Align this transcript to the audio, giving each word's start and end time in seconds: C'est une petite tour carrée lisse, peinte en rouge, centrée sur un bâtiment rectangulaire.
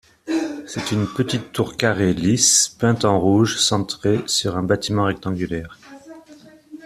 C'est 0.65 0.91
une 0.93 1.05
petite 1.05 1.51
tour 1.51 1.77
carrée 1.77 2.15
lisse, 2.15 2.69
peinte 2.69 3.05
en 3.05 3.19
rouge, 3.19 3.59
centrée 3.59 4.21
sur 4.25 4.57
un 4.57 4.63
bâtiment 4.63 5.03
rectangulaire. 5.03 5.77